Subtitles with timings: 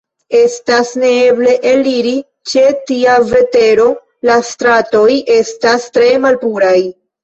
[0.37, 2.15] Estas neeble eliri
[2.53, 3.89] ĉe tia vetero;
[4.33, 5.09] la stratoj
[5.41, 6.79] estas tre malpuraj.